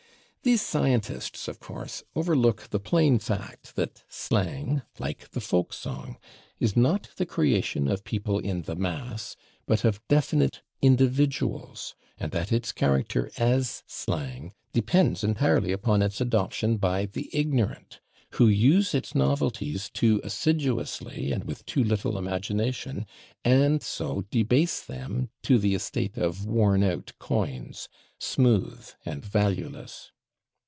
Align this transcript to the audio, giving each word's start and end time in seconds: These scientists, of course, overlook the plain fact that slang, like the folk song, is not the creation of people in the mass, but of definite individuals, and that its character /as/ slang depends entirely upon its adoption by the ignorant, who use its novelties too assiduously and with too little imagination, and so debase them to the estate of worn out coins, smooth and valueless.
These 0.43 0.63
scientists, 0.63 1.47
of 1.47 1.59
course, 1.59 2.01
overlook 2.15 2.69
the 2.71 2.79
plain 2.79 3.19
fact 3.19 3.75
that 3.75 4.03
slang, 4.09 4.81
like 4.97 5.29
the 5.29 5.39
folk 5.39 5.71
song, 5.71 6.17
is 6.59 6.75
not 6.75 7.09
the 7.17 7.27
creation 7.27 7.87
of 7.87 8.03
people 8.03 8.39
in 8.39 8.63
the 8.63 8.75
mass, 8.75 9.35
but 9.67 9.85
of 9.85 10.01
definite 10.07 10.63
individuals, 10.81 11.93
and 12.17 12.31
that 12.31 12.51
its 12.51 12.71
character 12.71 13.29
/as/ 13.37 13.83
slang 13.85 14.51
depends 14.73 15.23
entirely 15.23 15.71
upon 15.71 16.01
its 16.01 16.19
adoption 16.19 16.77
by 16.77 17.05
the 17.05 17.29
ignorant, 17.31 17.99
who 18.31 18.47
use 18.47 18.95
its 18.95 19.13
novelties 19.13 19.91
too 19.93 20.19
assiduously 20.23 21.31
and 21.31 21.43
with 21.43 21.63
too 21.67 21.83
little 21.83 22.17
imagination, 22.17 23.05
and 23.45 23.83
so 23.83 24.23
debase 24.31 24.81
them 24.81 25.29
to 25.43 25.59
the 25.59 25.75
estate 25.75 26.17
of 26.17 26.47
worn 26.47 26.81
out 26.81 27.13
coins, 27.19 27.87
smooth 28.19 28.89
and 29.05 29.23
valueless. 29.23 30.09